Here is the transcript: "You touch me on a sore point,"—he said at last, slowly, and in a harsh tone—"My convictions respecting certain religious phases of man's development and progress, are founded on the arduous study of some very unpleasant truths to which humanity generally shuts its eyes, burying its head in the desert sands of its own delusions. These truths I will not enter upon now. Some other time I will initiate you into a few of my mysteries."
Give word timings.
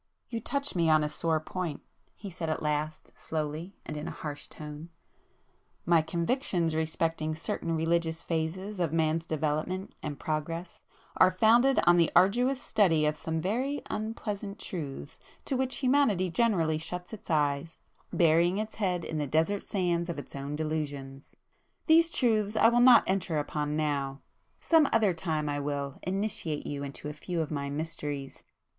"You 0.29 0.39
touch 0.41 0.73
me 0.73 0.89
on 0.89 1.03
a 1.03 1.09
sore 1.09 1.39
point,"—he 1.39 2.31
said 2.31 2.49
at 2.49 2.63
last, 2.63 3.11
slowly, 3.19 3.75
and 3.85 3.95
in 3.95 4.07
a 4.07 4.17
harsh 4.17 4.47
tone—"My 4.47 6.01
convictions 6.01 6.73
respecting 6.73 7.35
certain 7.35 7.75
religious 7.75 8.23
phases 8.23 8.79
of 8.79 8.91
man's 8.91 9.27
development 9.27 9.93
and 10.01 10.17
progress, 10.19 10.83
are 11.17 11.29
founded 11.29 11.79
on 11.85 11.97
the 11.97 12.11
arduous 12.15 12.59
study 12.59 13.05
of 13.05 13.15
some 13.15 13.39
very 13.39 13.83
unpleasant 13.91 14.57
truths 14.57 15.19
to 15.45 15.55
which 15.55 15.75
humanity 15.85 16.31
generally 16.31 16.79
shuts 16.79 17.13
its 17.13 17.29
eyes, 17.29 17.77
burying 18.11 18.57
its 18.57 18.73
head 18.81 19.05
in 19.05 19.19
the 19.19 19.27
desert 19.27 19.61
sands 19.61 20.09
of 20.09 20.17
its 20.17 20.35
own 20.35 20.55
delusions. 20.55 21.35
These 21.85 22.09
truths 22.09 22.55
I 22.57 22.69
will 22.69 22.79
not 22.79 23.03
enter 23.05 23.37
upon 23.37 23.75
now. 23.77 24.21
Some 24.61 24.89
other 24.91 25.13
time 25.13 25.47
I 25.47 25.59
will 25.59 25.99
initiate 26.01 26.65
you 26.65 26.81
into 26.81 27.07
a 27.07 27.13
few 27.13 27.39
of 27.39 27.51
my 27.51 27.69
mysteries." 27.69 28.41